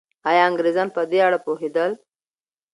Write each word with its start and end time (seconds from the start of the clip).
آیا 0.29 0.41
انګریزان 0.49 0.87
په 0.95 1.01
دې 1.11 1.19
اړه 1.27 1.39
پوهېدل؟ 1.45 1.91